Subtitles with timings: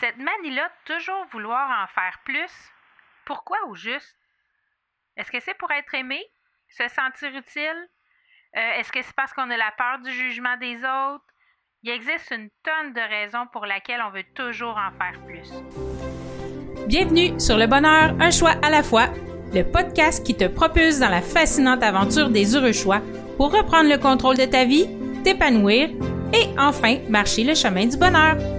[0.00, 2.52] Cette manie-là de toujours vouloir en faire plus,
[3.24, 4.16] pourquoi au juste?
[5.16, 6.20] Est-ce que c'est pour être aimé?
[6.68, 7.88] Se sentir utile?
[8.56, 11.24] Euh, Est-ce que c'est parce qu'on a la peur du jugement des autres?
[11.82, 15.50] Il existe une tonne de raisons pour lesquelles on veut toujours en faire plus.
[16.86, 19.08] Bienvenue sur Le Bonheur, un choix à la fois,
[19.52, 23.00] le podcast qui te propulse dans la fascinante aventure des heureux choix
[23.36, 24.88] pour reprendre le contrôle de ta vie,
[25.24, 25.88] t'épanouir
[26.32, 28.57] et enfin marcher le chemin du bonheur.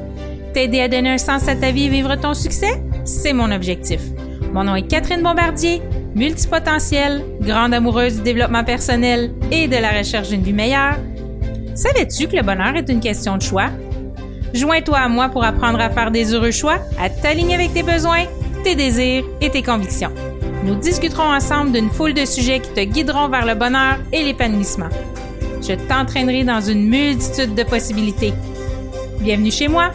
[0.59, 4.01] T'aider à donner un sens à ta vie et vivre ton succès, c'est mon objectif.
[4.51, 5.81] Mon nom est Catherine Bombardier,
[6.15, 10.97] multipotentielle, grande amoureuse du développement personnel et de la recherche d'une vie meilleure.
[11.75, 13.69] Savais-tu que le bonheur est une question de choix?
[14.53, 18.25] Joins-toi à moi pour apprendre à faire des heureux choix, à t'aligner avec tes besoins,
[18.65, 20.11] tes désirs et tes convictions.
[20.65, 24.89] Nous discuterons ensemble d'une foule de sujets qui te guideront vers le bonheur et l'épanouissement.
[25.61, 28.33] Je t'entraînerai dans une multitude de possibilités.
[29.21, 29.93] Bienvenue chez moi!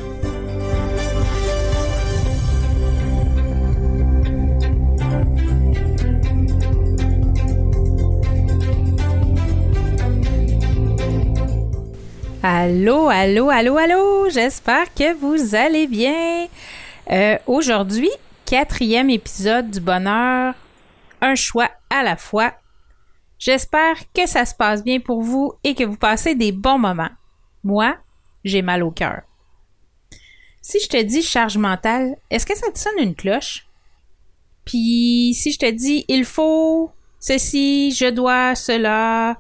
[12.47, 14.29] Allô, allô, allô, allô!
[14.29, 16.47] J'espère que vous allez bien.
[17.11, 18.11] Euh, Aujourd'hui,
[18.45, 20.53] quatrième épisode du bonheur,
[21.23, 22.53] un choix à la fois.
[23.39, 27.09] J'espère que ça se passe bien pour vous et que vous passez des bons moments.
[27.63, 27.97] Moi,
[28.45, 29.23] j'ai mal au cœur.
[30.61, 33.67] Si je te dis charge mentale, est-ce que ça te sonne une cloche?
[34.67, 39.39] Puis si je te dis il faut ceci, je dois cela,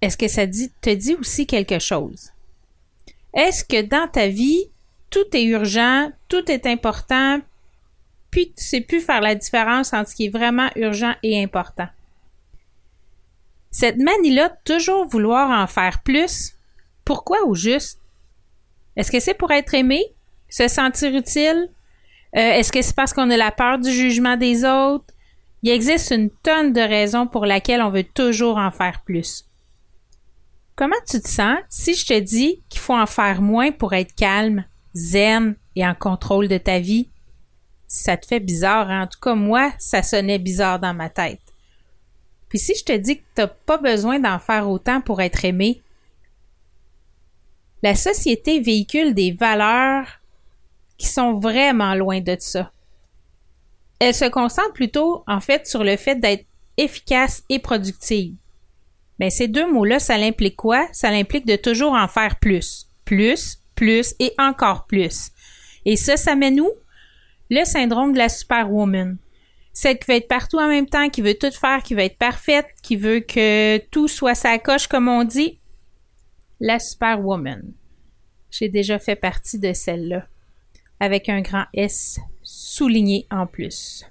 [0.00, 2.30] est-ce que ça te dit aussi quelque chose?
[3.34, 4.70] Est-ce que dans ta vie,
[5.10, 7.40] tout est urgent, tout est important,
[8.30, 11.88] puis tu sais plus faire la différence entre ce qui est vraiment urgent et important?
[13.70, 16.54] Cette manie-là de toujours vouloir en faire plus,
[17.04, 18.00] pourquoi au juste?
[18.96, 20.02] Est-ce que c'est pour être aimé?
[20.48, 21.68] Se sentir utile?
[22.36, 25.12] Euh, Est-ce que c'est parce qu'on a la peur du jugement des autres?
[25.62, 29.45] Il existe une tonne de raisons pour lesquelles on veut toujours en faire plus.
[30.76, 34.14] Comment tu te sens si je te dis qu'il faut en faire moins pour être
[34.14, 37.08] calme, zen et en contrôle de ta vie?
[37.86, 39.04] Ça te fait bizarre, hein?
[39.04, 41.40] en tout cas moi, ça sonnait bizarre dans ma tête.
[42.50, 45.46] Puis si je te dis que tu n'as pas besoin d'en faire autant pour être
[45.46, 45.82] aimé,
[47.82, 50.20] la société véhicule des valeurs
[50.98, 52.70] qui sont vraiment loin de ça.
[53.98, 56.44] Elle se concentre plutôt, en fait, sur le fait d'être
[56.76, 58.34] efficace et productive.
[59.18, 60.86] Mais ces deux mots-là, ça l'implique quoi?
[60.92, 62.88] Ça l'implique de toujours en faire plus.
[63.04, 65.30] Plus, plus et encore plus.
[65.84, 66.70] Et ça, ça mène où?
[67.50, 69.18] Le syndrome de la superwoman.
[69.72, 72.18] Celle qui veut être partout en même temps, qui veut tout faire, qui veut être
[72.18, 75.60] parfaite, qui veut que tout soit sa coche, comme on dit.
[76.60, 77.72] La superwoman.
[78.50, 80.26] J'ai déjà fait partie de celle-là.
[80.98, 84.04] Avec un grand S souligné en plus.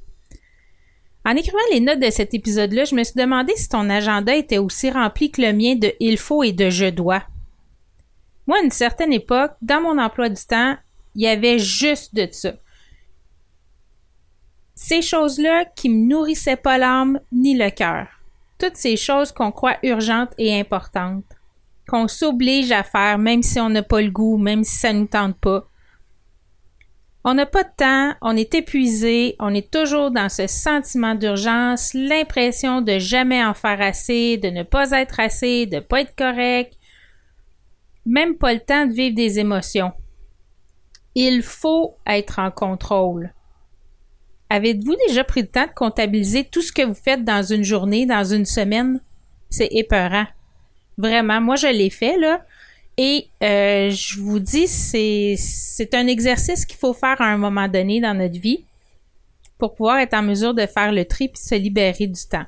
[1.25, 4.59] En écrivant les notes de cet épisode-là, je me suis demandé si ton agenda était
[4.59, 7.24] aussi rempli que le mien de il faut et de je dois.
[8.46, 10.78] Moi, à une certaine époque, dans mon emploi du temps,
[11.16, 12.53] il y avait juste de ça.
[14.75, 18.08] Ces choses-là qui me nourrissaient pas l'âme ni le cœur.
[18.59, 21.25] Toutes ces choses qu'on croit urgentes et importantes.
[21.88, 25.08] Qu'on s'oblige à faire même si on n'a pas le goût, même si ça nous
[25.08, 25.68] tente pas.
[27.28, 31.91] On n'a pas de temps, on est épuisé, on est toujours dans ce sentiment d'urgence,
[31.96, 36.16] l'impression de jamais en faire assez, de ne pas être assez, de ne pas être
[36.16, 36.78] correct,
[38.06, 39.91] même pas le temps de vivre des émotions.
[41.16, 43.34] Il faut être en contrôle.
[44.52, 48.06] Avez-vous déjà pris le temps de comptabiliser tout ce que vous faites dans une journée,
[48.06, 49.02] dans une semaine?
[49.50, 50.28] C'est épeurant.
[51.00, 52.46] Vraiment, moi je l'ai fait là.
[52.98, 58.00] Et euh, je vous dis, c'est, un exercice qu'il faut faire à un moment donné
[58.00, 58.64] dans notre vie
[59.58, 62.46] pour pouvoir être en mesure de faire le tri et se libérer du temps.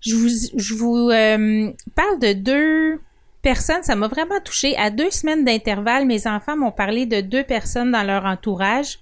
[0.00, 3.00] Je vous, je vous euh, parle de deux
[3.42, 4.76] personnes, ça m'a vraiment touché.
[4.76, 8.98] À deux semaines d'intervalle, mes enfants m'ont parlé de deux personnes dans leur entourage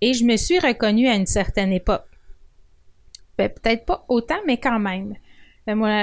[0.00, 2.04] et je me suis reconnue à une certaine époque.
[3.38, 5.14] Ben, peut-être pas autant, mais quand même.
[5.66, 6.02] Ben, moi,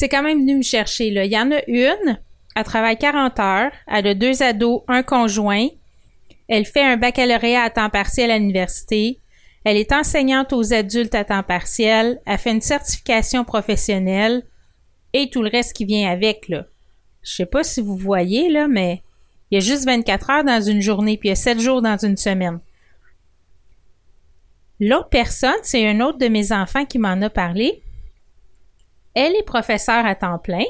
[0.00, 1.10] c'est quand même venu me chercher.
[1.10, 1.26] Là.
[1.26, 2.18] Il y en a une,
[2.56, 5.66] elle travaille 40 heures, elle a deux ados, un conjoint.
[6.48, 9.18] Elle fait un baccalauréat à temps partiel à l'université.
[9.62, 12.18] Elle est enseignante aux adultes à temps partiel.
[12.24, 14.42] Elle fait une certification professionnelle
[15.12, 16.48] et tout le reste qui vient avec.
[16.48, 16.64] Là.
[17.22, 19.02] Je sais pas si vous voyez, là, mais
[19.50, 21.82] il y a juste 24 heures dans une journée, puis il y a 7 jours
[21.82, 22.58] dans une semaine.
[24.80, 27.82] L'autre personne, c'est un autre de mes enfants qui m'en a parlé.
[29.14, 30.64] Elle est professeure à temps plein.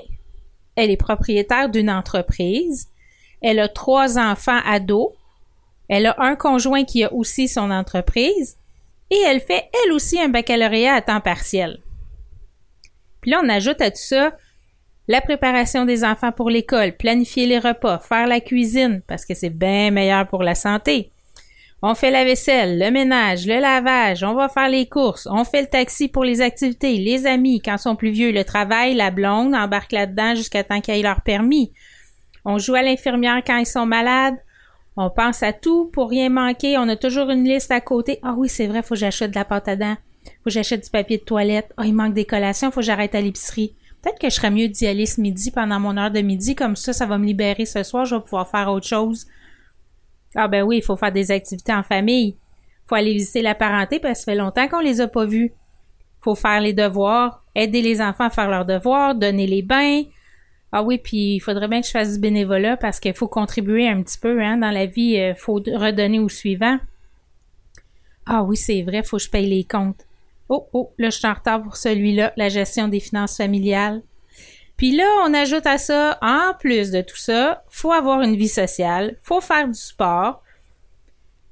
[0.76, 2.88] Elle est propriétaire d'une entreprise.
[3.42, 5.10] Elle a trois enfants ados.
[5.88, 8.56] Elle a un conjoint qui a aussi son entreprise.
[9.10, 11.80] Et elle fait elle aussi un baccalauréat à temps partiel.
[13.20, 14.32] Puis là, on ajoute à tout ça
[15.08, 19.50] la préparation des enfants pour l'école, planifier les repas, faire la cuisine, parce que c'est
[19.50, 21.10] bien meilleur pour la santé.
[21.82, 25.62] On fait la vaisselle, le ménage, le lavage, on va faire les courses, on fait
[25.62, 29.54] le taxi pour les activités, les amis quand sont plus vieux, le travail, la blonde
[29.54, 31.72] embarque là-dedans jusqu'à temps qu'ils aient leur permis.
[32.44, 34.36] On joue à l'infirmière quand ils sont malades.
[34.96, 36.76] On pense à tout pour rien manquer.
[36.78, 38.18] On a toujours une liste à côté.
[38.22, 39.96] Ah oui, c'est vrai, faut que j'achète de la pâte à dents.
[40.24, 41.72] Faut que j'achète du papier de toilette.
[41.76, 43.74] Ah, il manque des collations, faut que j'arrête à l'épicerie.
[44.02, 46.76] Peut-être que je serais mieux d'y aller ce midi pendant mon heure de midi, comme
[46.76, 49.26] ça, ça va me libérer ce soir, je vais pouvoir faire autre chose.
[50.34, 52.36] Ah ben oui, il faut faire des activités en famille.
[52.86, 55.52] Faut aller visiter la parenté parce que ça fait longtemps qu'on les a pas vus.
[56.20, 60.02] Faut faire les devoirs, aider les enfants à faire leurs devoirs, donner les bains.
[60.72, 63.88] Ah oui, puis il faudrait bien que je fasse du bénévolat parce qu'il faut contribuer
[63.88, 65.18] un petit peu hein, dans la vie.
[65.18, 66.78] Euh, faut redonner au suivant.
[68.26, 70.06] Ah oui, c'est vrai, faut que je paye les comptes.
[70.48, 74.02] Oh, oh, là, je suis en retard pour celui-là, la gestion des finances familiales.
[74.80, 78.48] Puis là, on ajoute à ça, en plus de tout ça, faut avoir une vie
[78.48, 80.42] sociale, faut faire du sport.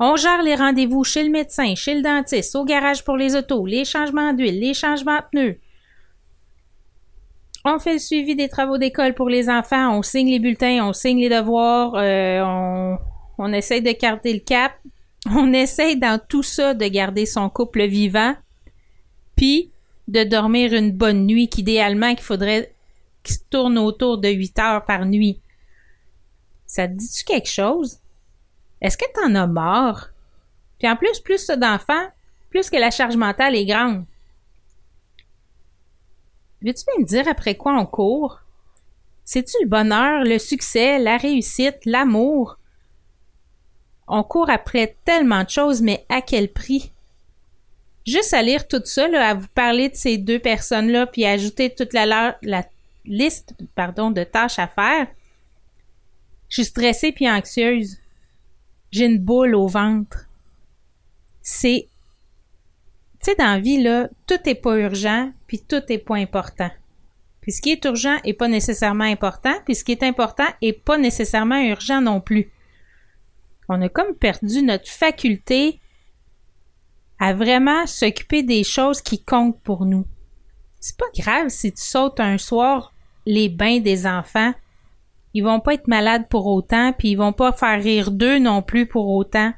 [0.00, 3.66] On gère les rendez-vous chez le médecin, chez le dentiste, au garage pour les autos,
[3.66, 5.60] les changements d'huile, les changements de pneus.
[7.66, 10.94] On fait le suivi des travaux d'école pour les enfants, on signe les bulletins, on
[10.94, 12.98] signe les devoirs, euh, on,
[13.36, 14.72] on essaye de garder le cap.
[15.36, 18.34] On essaye dans tout ça de garder son couple vivant,
[19.36, 19.70] puis
[20.06, 22.72] de dormir une bonne nuit qu'idéalement qu'il faudrait
[23.22, 25.40] qui se tourne autour de 8 heures par nuit.
[26.66, 27.98] Ça te dit-tu quelque chose?
[28.80, 30.10] Est-ce que t'en as marre?
[30.78, 32.08] Puis en plus, plus ça d'enfants,
[32.50, 34.04] plus que la charge mentale est grande.
[36.62, 38.40] Veux-tu bien me dire après quoi on court?
[39.24, 42.58] C'est-tu le bonheur, le succès, la réussite, l'amour?
[44.06, 46.92] On court après tellement de choses, mais à quel prix?
[48.06, 51.92] Juste à lire tout ça, à vous parler de ces deux personnes-là, puis ajouter toute
[51.92, 52.64] la, la
[53.08, 55.06] liste pardon, de tâches à faire,
[56.48, 57.98] je suis stressée puis anxieuse.
[58.90, 60.28] J'ai une boule au ventre.
[61.42, 61.88] C'est
[63.20, 66.70] tu sais, dans la vie, là, tout n'est pas urgent, puis tout n'est pas important.
[67.40, 70.72] Puis ce qui est urgent n'est pas nécessairement important, puis ce qui est important n'est
[70.72, 72.52] pas nécessairement urgent non plus.
[73.68, 75.80] On a comme perdu notre faculté
[77.18, 80.06] à vraiment s'occuper des choses qui comptent pour nous.
[80.78, 82.94] C'est pas grave si tu sautes un soir
[83.28, 84.54] les bains des enfants.
[85.34, 88.62] Ils vont pas être malades pour autant, puis ils vont pas faire rire d'eux non
[88.62, 89.52] plus pour autant.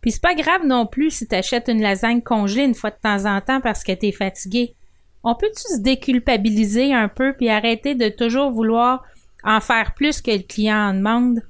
[0.00, 2.96] Puis c'est pas grave non plus si tu achètes une lasagne congelée une fois de
[2.96, 4.74] temps en temps parce que tu es fatigué.
[5.22, 9.04] On peut-tu se déculpabiliser un peu puis arrêter de toujours vouloir
[9.44, 11.42] en faire plus que le client en demande?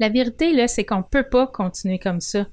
[0.00, 2.46] La vérité, là, c'est qu'on peut pas continuer comme ça.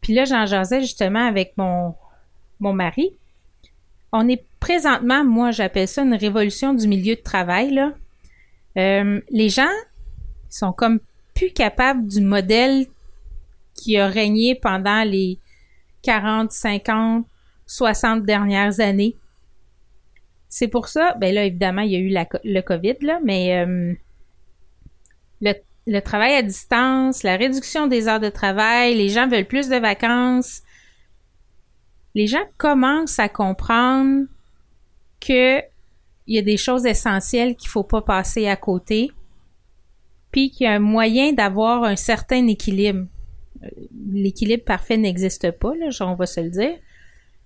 [0.00, 1.94] Puis là, j'en jasais justement avec mon,
[2.58, 3.18] mon mari.
[4.12, 7.72] On est présentement, moi, j'appelle ça une révolution du milieu de travail.
[7.72, 7.94] Là.
[8.78, 9.74] Euh, les gens
[10.50, 11.00] sont comme
[11.34, 12.86] plus capables du modèle
[13.74, 15.40] qui a régné pendant les
[16.02, 17.26] 40, 50,
[17.66, 19.16] 60 dernières années.
[20.48, 22.14] C'est pour ça, ben là, évidemment, il y a eu
[22.44, 23.94] le COVID, là, mais euh,
[25.40, 25.54] le,
[25.88, 29.76] le, travail à distance, la réduction des heures de travail, les gens veulent plus de
[29.76, 30.62] vacances.
[32.14, 34.26] Les gens commencent à comprendre
[35.22, 35.62] qu'il
[36.26, 39.12] y a des choses essentielles qu'il faut pas passer à côté,
[40.32, 43.06] puis qu'il y a un moyen d'avoir un certain équilibre.
[43.62, 43.68] Euh,
[44.12, 46.76] l'équilibre parfait n'existe pas, là, on va se le dire,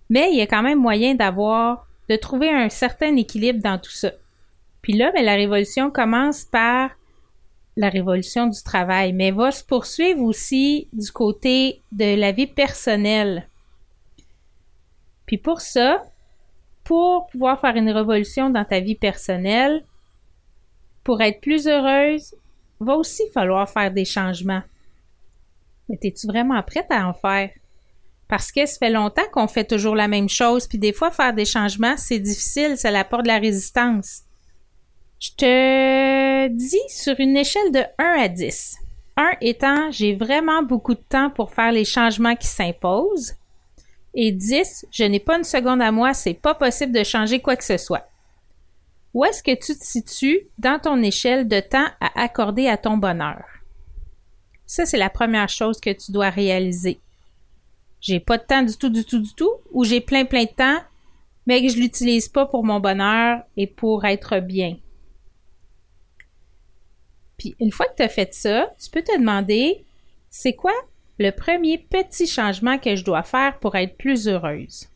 [0.09, 3.91] mais il y a quand même moyen d'avoir, de trouver un certain équilibre dans tout
[3.91, 4.13] ça.
[4.81, 6.91] Puis là, ben, la révolution commence par
[7.77, 13.51] la révolution du travail, mais va se poursuivre aussi du côté de la vie personnelle.
[15.27, 16.03] Puis pour ça,
[16.87, 19.85] pour pouvoir faire une révolution dans ta vie personnelle,
[21.03, 22.35] pour être plus heureuse,
[22.81, 24.63] va aussi falloir faire des changements.
[25.89, 27.51] Mais es-tu vraiment prête à en faire?
[28.29, 31.33] Parce que ça fait longtemps qu'on fait toujours la même chose, puis des fois faire
[31.33, 34.23] des changements, c'est difficile, ça apporte de la résistance.
[35.21, 38.77] Je te dis sur une échelle de 1 à 10.
[39.17, 43.35] 1 étant j'ai vraiment beaucoup de temps pour faire les changements qui s'imposent
[44.17, 47.55] et 10, je n'ai pas une seconde à moi, c'est pas possible de changer quoi
[47.55, 48.09] que ce soit.
[49.13, 52.97] Où est-ce que tu te situes dans ton échelle de temps à accorder à ton
[52.97, 53.45] bonheur?
[54.65, 56.99] Ça, c'est la première chose que tu dois réaliser.
[58.01, 60.51] J'ai pas de temps du tout, du tout, du tout, ou j'ai plein, plein de
[60.51, 60.81] temps,
[61.47, 64.79] mais que je l'utilise pas pour mon bonheur et pour être bien.
[67.37, 69.85] Puis une fois que tu as fait ça, tu peux te demander,
[70.31, 70.73] c'est quoi
[71.19, 74.89] le premier petit changement que je dois faire pour être plus heureuse?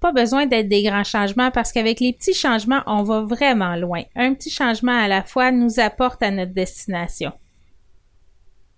[0.00, 4.02] Pas besoin d'être des grands changements parce qu'avec les petits changements, on va vraiment loin.
[4.16, 7.32] Un petit changement à la fois nous apporte à notre destination.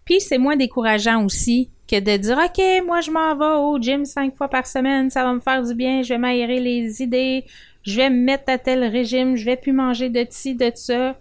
[0.04, 4.04] Puis c'est moins décourageant aussi que de dire OK, moi je m'en vais au gym
[4.04, 7.44] cinq fois par semaine, ça va me faire du bien, je vais m'aérer les idées,
[7.82, 11.16] je vais me mettre à tel régime, je vais plus manger de ci, de ça.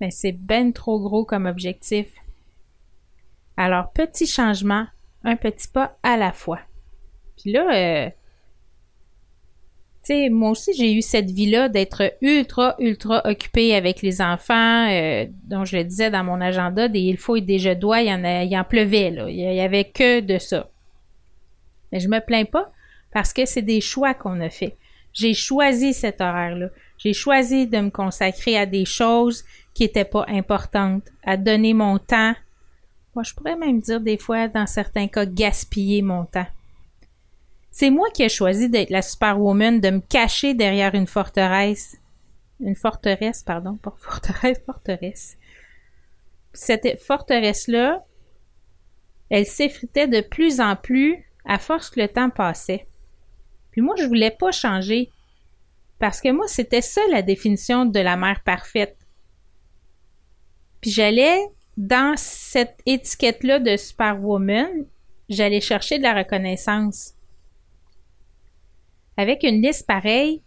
[0.00, 2.08] Mais c'est ben trop gros comme objectif.
[3.58, 4.86] Alors, petit changement,
[5.24, 6.60] un petit pas à la fois.
[7.36, 8.08] Puis là, euh,
[10.04, 14.88] tu sais, moi aussi, j'ai eu cette vie-là d'être ultra, ultra occupée avec les enfants,
[14.92, 18.00] euh, dont je le disais dans mon agenda, des il faut et des je dois,
[18.00, 19.28] il y en, a, il en pleuvait, là.
[19.28, 20.70] Il y avait que de ça.
[21.90, 22.70] Mais je me plains pas
[23.12, 24.76] parce que c'est des choix qu'on a fait.
[25.12, 26.68] J'ai choisi cet horaire-là.
[26.96, 31.98] J'ai choisi de me consacrer à des choses qui n'étaient pas importantes, à donner mon
[31.98, 32.34] temps.
[33.18, 36.46] Moi, je pourrais même dire des fois, dans certains cas, gaspiller mon temps.
[37.72, 41.96] C'est moi qui ai choisi d'être la superwoman, de me cacher derrière une forteresse.
[42.60, 45.36] Une forteresse, pardon, pas forteresse, forteresse.
[46.52, 48.04] Cette forteresse-là,
[49.30, 52.86] elle s'effritait de plus en plus à force que le temps passait.
[53.72, 55.10] Puis moi, je voulais pas changer.
[55.98, 58.96] Parce que moi, c'était ça la définition de la mère parfaite.
[60.80, 61.40] Puis j'allais,
[61.78, 64.84] dans cette étiquette-là de superwoman,
[65.28, 67.14] j'allais chercher de la reconnaissance.
[69.16, 70.42] Avec une liste pareille,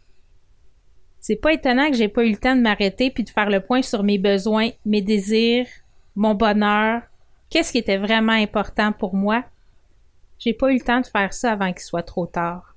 [1.22, 3.62] c'est pas étonnant que j'ai pas eu le temps de m'arrêter puis de faire le
[3.62, 5.68] point sur mes besoins, mes désirs,
[6.18, 7.04] mon bonheur,
[7.50, 9.46] qu'est-ce qui était vraiment important pour moi?
[10.38, 12.76] J'ai pas eu le temps de faire ça avant qu'il soit trop tard.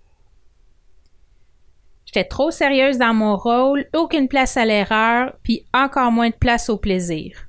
[2.06, 6.68] J'étais trop sérieuse dans mon rôle, aucune place à l'erreur, puis encore moins de place
[6.68, 7.48] au plaisir.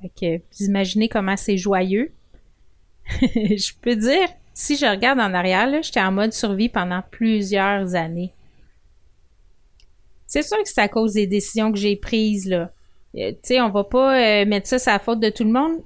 [0.00, 2.12] Fait que vous imaginez comment c'est joyeux.
[3.20, 8.32] je peux dire, si je regarde en arrière, j'étais en mode survie pendant plusieurs années.
[10.26, 12.70] C'est sûr que c'est à cause des décisions que j'ai prises, là.
[13.16, 15.52] Euh, tu sais, on va pas euh, mettre ça à la faute de tout le
[15.52, 15.82] monde.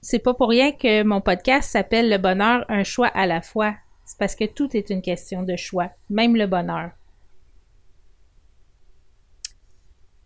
[0.00, 3.74] C'est pas pour rien que mon podcast s'appelle Le bonheur, un choix à la fois.
[4.06, 6.90] C'est parce que tout est une question de choix, même le bonheur.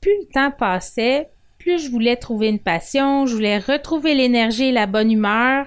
[0.06, 1.30] plus le temps passait,
[1.66, 5.66] plus je voulais trouver une passion, je voulais retrouver l'énergie et la bonne humeur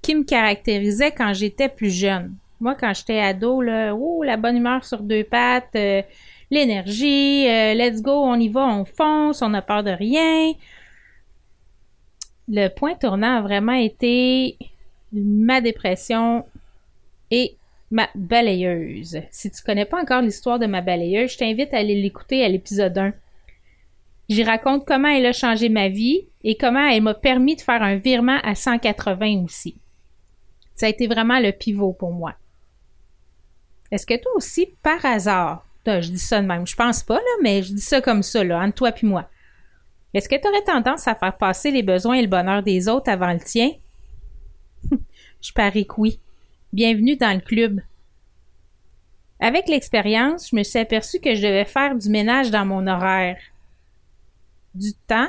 [0.00, 2.36] qui me caractérisait quand j'étais plus jeune.
[2.60, 6.00] Moi, quand j'étais ado, là, oh, la bonne humeur sur deux pattes, euh,
[6.48, 10.52] l'énergie, euh, let's go, on y va, on fonce, on n'a peur de rien.
[12.48, 14.56] Le point tournant a vraiment été
[15.12, 16.44] ma dépression
[17.32, 17.56] et
[17.90, 19.18] ma balayeuse.
[19.32, 22.48] Si tu connais pas encore l'histoire de ma balayeuse, je t'invite à aller l'écouter à
[22.48, 23.12] l'épisode 1.
[24.28, 27.82] J'y raconte comment elle a changé ma vie et comment elle m'a permis de faire
[27.82, 29.76] un virement à 180 aussi.
[30.74, 32.34] Ça a été vraiment le pivot pour moi.
[33.90, 37.36] Est-ce que toi aussi, par hasard, je dis ça de même, je pense pas, là,
[37.42, 39.28] mais je dis ça comme ça, là, entre toi et moi.
[40.14, 43.10] Est-ce que tu aurais tendance à faire passer les besoins et le bonheur des autres
[43.10, 43.70] avant le tien?
[45.40, 46.20] je parie que oui.
[46.72, 47.80] Bienvenue dans le club.
[49.40, 53.38] Avec l'expérience, je me suis aperçu que je devais faire du ménage dans mon horaire
[54.74, 55.28] du temps,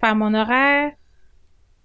[0.00, 0.92] faire mon horaire.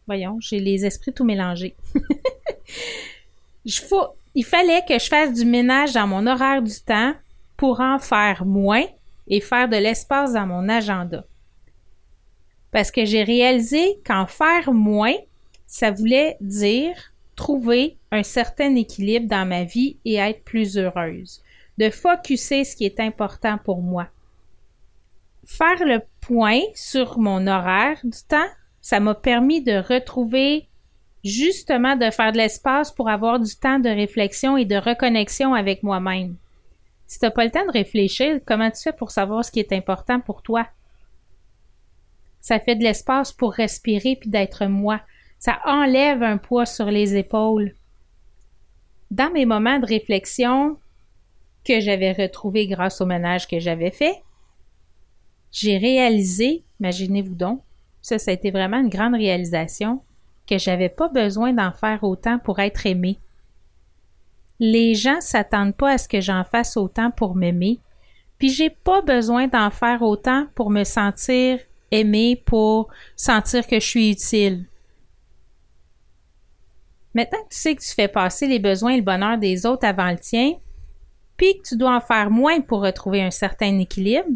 [0.06, 1.76] Voyons, j'ai les esprits tout mélangés.
[3.66, 7.14] il fallait que je fasse du ménage dans mon horaire du temps
[7.58, 8.86] pour en faire moins
[9.28, 11.26] et faire de l'espace dans mon agenda.
[12.72, 15.16] Parce que j'ai réalisé qu'en faire moins,
[15.66, 16.96] ça voulait dire
[17.36, 21.42] trouver un certain équilibre dans ma vie et être plus heureuse.
[21.78, 24.08] De focuser ce qui est important pour moi
[25.48, 28.50] faire le point sur mon horaire du temps,
[28.82, 30.68] ça m'a permis de retrouver
[31.24, 35.84] justement de faire de l'espace pour avoir du temps de réflexion et de reconnexion avec
[35.84, 36.36] moi-même.
[37.06, 39.72] Si t'as pas le temps de réfléchir, comment tu fais pour savoir ce qui est
[39.72, 40.68] important pour toi?
[42.42, 45.00] Ça fait de l'espace pour respirer puis d'être moi.
[45.40, 47.74] Ça enlève un poids sur les épaules.
[49.12, 50.78] Dans mes moments de réflexion
[51.66, 54.22] que j'avais retrouvés grâce au ménage que j'avais fait,
[55.52, 57.62] j'ai réalisé, imaginez-vous donc,
[58.02, 60.02] ça, ça a été vraiment une grande réalisation,
[60.48, 63.20] que j'avais pas besoin d'en faire autant pour être aimé.
[64.60, 67.80] Les gens s'attendent pas à ce que j'en fasse autant pour m'aimer,
[68.38, 71.60] puis j'ai pas besoin d'en faire autant pour me sentir
[71.92, 74.66] aimé, pour sentir que je suis utile.
[77.14, 79.86] Maintenant que tu sais que tu fais passer les besoins et le bonheur des autres
[79.86, 80.54] avant le tien,
[81.36, 84.30] puis que tu dois en faire moins pour retrouver un certain équilibre,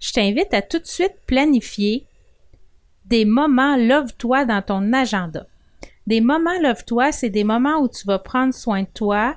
[0.00, 2.06] je t'invite à tout de suite planifier
[3.04, 5.46] des moments love-toi dans ton agenda.
[6.06, 9.36] Des moments love-toi, c'est des moments où tu vas prendre soin de toi,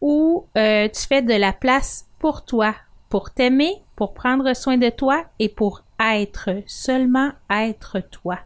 [0.00, 2.74] où euh, tu fais de la place pour toi,
[3.08, 8.38] pour t'aimer, pour prendre soin de toi et pour être, seulement être toi.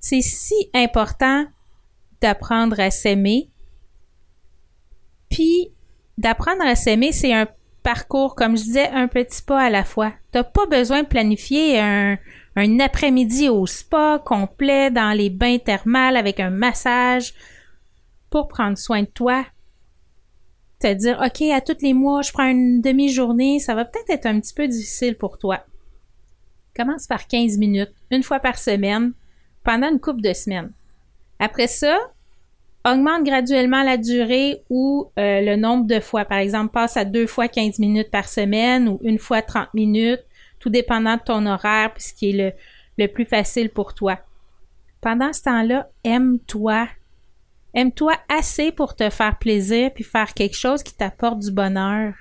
[0.00, 1.46] C'est si important
[2.20, 3.50] d'apprendre à s'aimer.
[5.28, 5.72] Puis,
[6.16, 7.46] d'apprendre à s'aimer, c'est un
[7.88, 10.12] parcours, comme je disais, un petit pas à la fois.
[10.30, 12.18] T'as pas besoin de planifier un,
[12.80, 17.32] après-midi au spa complet dans les bains thermales avec un massage
[18.28, 19.46] pour prendre soin de toi.
[20.80, 24.26] Te dire, OK, à tous les mois, je prends une demi-journée, ça va peut-être être
[24.26, 25.64] un petit peu difficile pour toi.
[26.76, 29.14] Commence par 15 minutes, une fois par semaine,
[29.64, 30.72] pendant une couple de semaines.
[31.38, 31.96] Après ça,
[32.92, 36.24] augmente graduellement la durée ou euh, le nombre de fois.
[36.24, 40.24] Par exemple, passe à deux fois 15 minutes par semaine ou une fois 30 minutes,
[40.58, 42.52] tout dépendant de ton horaire, puis ce qui est le,
[42.98, 44.18] le plus facile pour toi.
[45.00, 46.88] Pendant ce temps-là, aime-toi.
[47.74, 52.14] Aime-toi assez pour te faire plaisir puis faire quelque chose qui t'apporte du bonheur.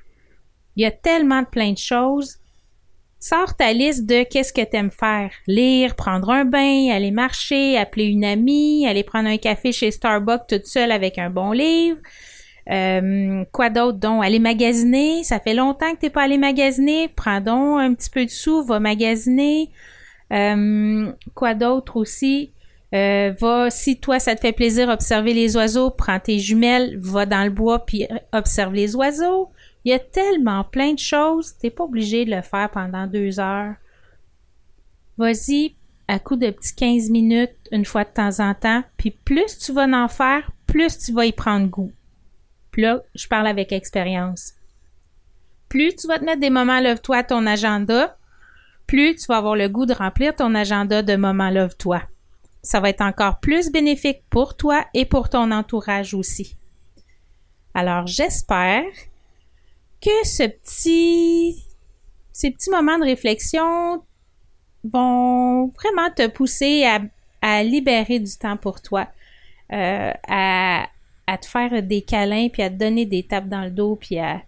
[0.76, 2.38] Il y a tellement de plein de choses
[3.20, 5.32] Sors ta liste de qu'est-ce que t'aimes faire.
[5.48, 10.48] Lire, prendre un bain, aller marcher, appeler une amie, aller prendre un café chez Starbucks
[10.48, 11.98] toute seule avec un bon livre.
[12.70, 14.24] Euh, quoi d'autre donc?
[14.24, 15.24] Aller magasiner.
[15.24, 17.08] Ça fait longtemps que t'es pas allé magasiner.
[17.08, 19.72] Prends donc un petit peu de sous, va magasiner.
[20.32, 22.52] Euh, quoi d'autre aussi?
[22.94, 27.26] Euh, va, si toi ça te fait plaisir observer les oiseaux, prends tes jumelles, va
[27.26, 29.50] dans le bois puis observe les oiseaux.
[29.88, 33.40] Il y a tellement plein de choses, t'es pas obligé de le faire pendant deux
[33.40, 33.76] heures.
[35.18, 35.76] Vas-y
[36.10, 39.72] à coup de petits 15 minutes une fois de temps en temps, puis plus tu
[39.72, 41.94] vas en faire, plus tu vas y prendre goût.
[42.72, 44.56] Puis là, je parle avec expérience.
[45.70, 48.18] Plus tu vas te mettre des moments love-toi à ton agenda,
[48.88, 52.02] plus tu vas avoir le goût de remplir ton agenda de moments love-toi.
[52.62, 56.58] Ça va être encore plus bénéfique pour toi et pour ton entourage aussi.
[57.74, 58.84] Alors, j'espère
[60.02, 61.64] que ce petit,
[62.32, 64.04] ces petits moments de réflexion
[64.84, 66.86] vont vraiment te pousser
[67.42, 69.08] à, libérer du temps pour toi,
[69.72, 70.88] euh, à,
[71.42, 74.42] te faire des câlins, puis à te donner des tapes dans le dos, puis à,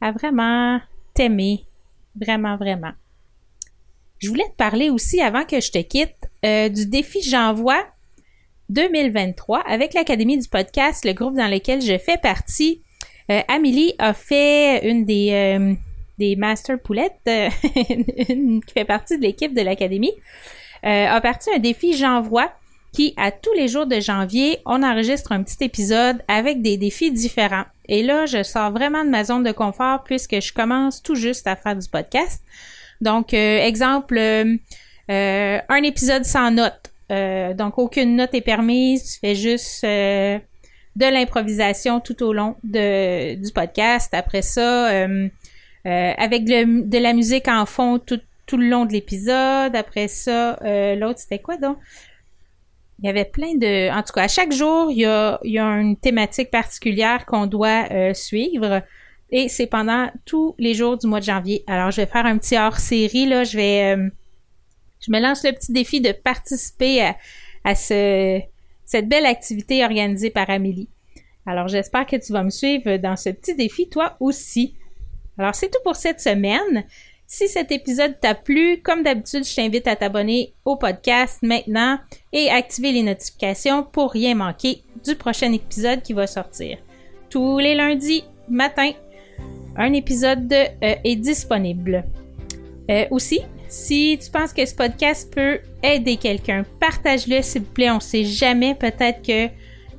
[0.00, 0.80] à vraiment
[1.14, 1.64] t'aimer,
[2.14, 2.92] vraiment, vraiment.
[4.18, 7.86] Je voulais te parler aussi, avant que je te quitte, euh, du défi J'envoie
[8.68, 12.82] 2023 avec l'Académie du podcast, le groupe dans lequel je fais partie.
[13.30, 15.74] Euh, Amélie a fait une des, euh,
[16.18, 20.12] des Master Poulettes, euh, qui fait partie de l'équipe de l'Académie,
[20.82, 22.50] a parti un défi J'envoie
[22.92, 27.12] qui, à tous les jours de janvier, on enregistre un petit épisode avec des défis
[27.12, 27.66] différents.
[27.86, 31.46] Et là, je sors vraiment de ma zone de confort puisque je commence tout juste
[31.46, 32.42] à faire du podcast.
[33.00, 34.18] Donc, exemple,
[35.08, 36.90] un épisode sans note.
[37.56, 39.12] donc, aucune note est permise.
[39.12, 39.86] Tu fais juste
[40.96, 44.12] de l'improvisation tout au long de, du podcast.
[44.12, 45.28] Après ça, euh,
[45.86, 49.74] euh, avec de la musique en fond tout, tout le long de l'épisode.
[49.76, 51.78] Après ça, euh, l'autre, c'était quoi donc?
[53.02, 53.90] Il y avait plein de...
[53.90, 57.24] En tout cas, à chaque jour, il y a, il y a une thématique particulière
[57.24, 58.82] qu'on doit suivre.
[59.30, 61.64] Et c'est pendant tous les jours du mois de janvier.
[61.66, 63.26] Alors, je vais faire un petit hors-série.
[63.26, 63.96] Là, je vais...
[65.00, 67.16] je me lance le petit défi de participer à,
[67.64, 68.40] à ce
[68.90, 70.88] cette belle activité organisée par Amélie.
[71.46, 74.74] Alors j'espère que tu vas me suivre dans ce petit défi toi aussi.
[75.38, 76.84] Alors c'est tout pour cette semaine.
[77.24, 82.00] Si cet épisode t'a plu, comme d'habitude, je t'invite à t'abonner au podcast maintenant
[82.32, 86.78] et activer les notifications pour rien manquer du prochain épisode qui va sortir.
[87.28, 88.90] Tous les lundis matin,
[89.76, 92.02] un épisode euh, est disponible.
[92.90, 93.38] Euh, aussi,
[93.70, 97.90] si tu penses que ce podcast peut aider quelqu'un, partage-le s'il vous plaît.
[97.90, 99.48] On sait jamais, peut-être que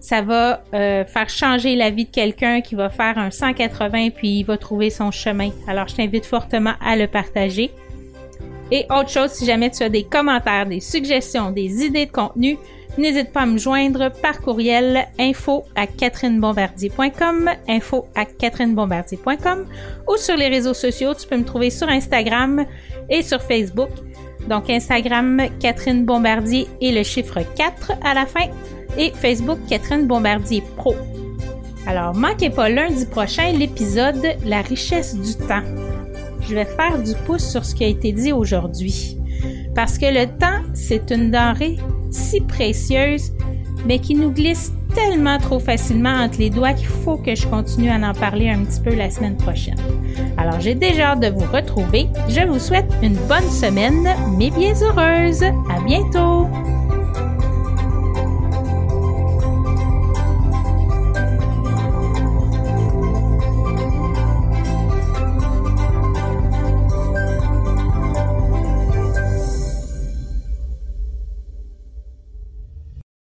[0.01, 4.39] ça va euh, faire changer la vie de quelqu'un qui va faire un 180 puis
[4.39, 5.51] il va trouver son chemin.
[5.67, 7.71] Alors je t'invite fortement à le partager.
[8.71, 12.57] Et autre chose, si jamais tu as des commentaires, des suggestions, des idées de contenu,
[12.97, 19.65] n'hésite pas à me joindre par courriel info à catherinebombardier.com, info à catherinebombardier.com
[20.07, 21.13] ou sur les réseaux sociaux.
[21.13, 22.65] Tu peux me trouver sur Instagram
[23.11, 23.89] et sur Facebook.
[24.49, 28.47] Donc Instagram Catherine Bombardier et le chiffre 4 à la fin
[28.97, 30.95] et Facebook Catherine Bombardier Pro.
[31.85, 35.63] Alors manquez pas lundi prochain l'épisode La richesse du temps.
[36.47, 39.17] Je vais faire du pouce sur ce qui a été dit aujourd'hui.
[39.75, 41.77] Parce que le temps, c'est une denrée
[42.09, 43.31] si précieuse,
[43.85, 47.89] mais qui nous glisse tellement trop facilement entre les doigts qu'il faut que je continue
[47.89, 49.77] à en parler un petit peu la semaine prochaine.
[50.37, 52.07] Alors j'ai déjà hâte de vous retrouver.
[52.27, 55.43] Je vous souhaite une bonne semaine, mais bien heureuse.
[55.43, 56.47] À bientôt!